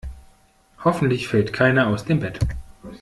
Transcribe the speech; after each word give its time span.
Hoffentlich 0.83 1.27
fällt 1.27 1.53
keiner 1.53 1.85
aus 1.85 2.05
dem 2.05 2.21
Bett. 2.21 2.39